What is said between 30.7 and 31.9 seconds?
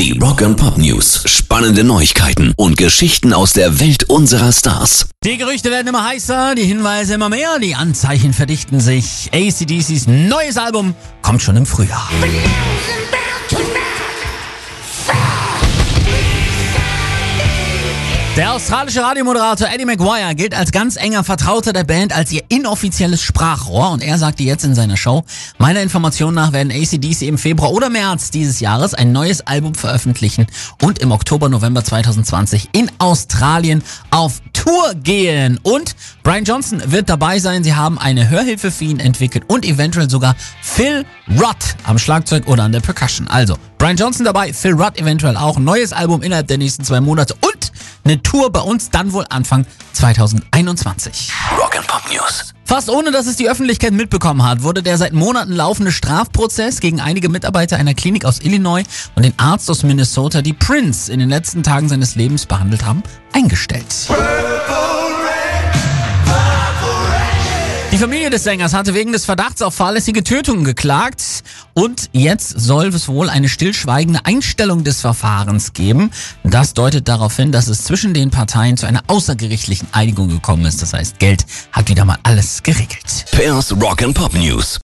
und im Oktober, November